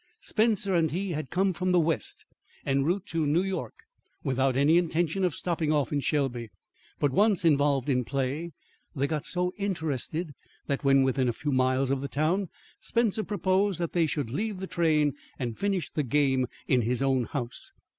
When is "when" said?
10.83-11.03